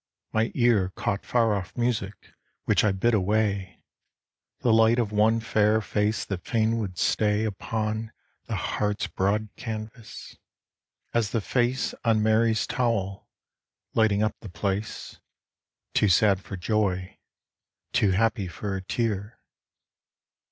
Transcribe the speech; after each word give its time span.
My 0.33 0.51
ear 0.55 0.89
Caught 0.95 1.27
far 1.27 1.53
off 1.55 1.77
music 1.77 2.33
which 2.65 2.83
I 2.83 2.91
bid 2.91 3.13
away. 3.13 3.83
The 4.61 4.73
light 4.73 4.97
of 4.97 5.11
one 5.11 5.39
fair 5.39 5.79
face 5.79 6.25
that 6.25 6.43
fain 6.43 6.79
would 6.79 6.97
stay 6.97 7.45
Upon 7.45 8.11
the 8.45 8.55
heart's 8.55 9.05
broad 9.05 9.49
canvas, 9.57 10.37
as 11.13 11.29
the 11.29 11.39
Face 11.39 11.93
On 12.03 12.23
Mary's 12.23 12.65
towel, 12.65 13.29
lighting 13.93 14.23
up 14.23 14.39
the 14.39 14.49
place. 14.49 15.19
Too 15.93 16.09
sad 16.09 16.41
for 16.41 16.57
joy, 16.57 17.19
too 17.93 18.09
happy 18.09 18.47
for 18.47 18.75
a 18.75 18.81
tear. 18.81 19.39